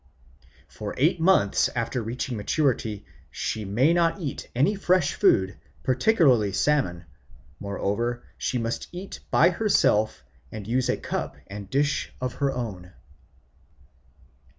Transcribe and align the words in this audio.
For 0.67 0.95
eight 0.97 1.19
months 1.21 1.69
after 1.75 2.01
reaching 2.01 2.35
maturity 2.35 3.05
she 3.29 3.65
may 3.65 3.93
not 3.93 4.19
eat 4.19 4.49
any 4.55 4.73
fresh 4.73 5.13
food, 5.13 5.59
particularly 5.83 6.53
salmon; 6.53 7.05
moreover, 7.59 8.23
she 8.35 8.57
must 8.57 8.87
eat 8.91 9.19
by 9.29 9.51
herself, 9.51 10.23
and 10.51 10.65
use 10.65 10.89
a 10.89 10.97
cup 10.97 11.37
and 11.45 11.69
dish 11.69 12.15
of 12.19 12.33
her 12.41 12.51
own. 12.51 12.93